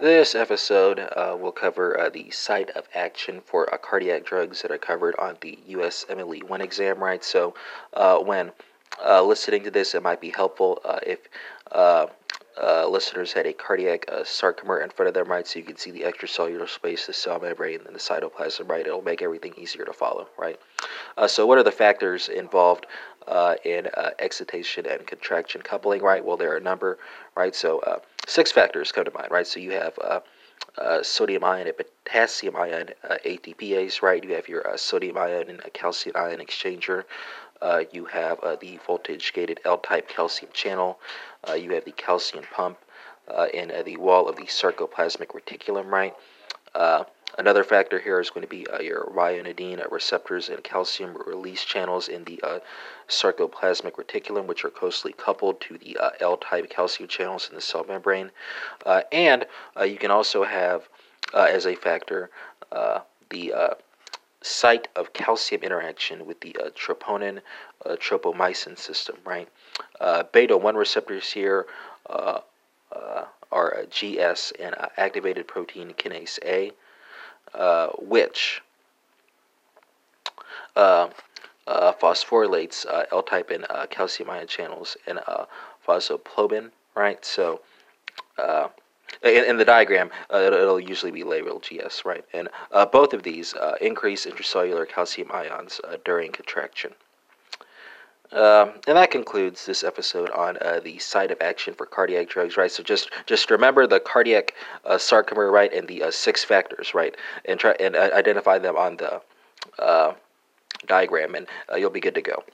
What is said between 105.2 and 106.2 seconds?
right, and the uh,